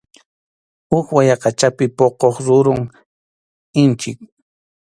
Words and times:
Huk 0.91 1.07
wayaqachapi 1.15 1.85
puquq 1.97 2.35
rurum 2.45 2.81
inchik. 3.81 4.17